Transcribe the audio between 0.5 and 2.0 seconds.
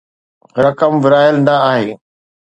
رقم ورهايل نه آهي